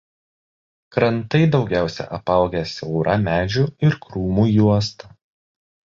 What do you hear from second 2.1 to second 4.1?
apaugę siaura medžių ir